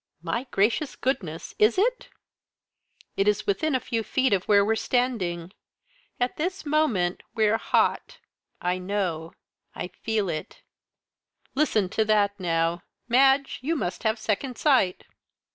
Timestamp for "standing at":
4.75-6.37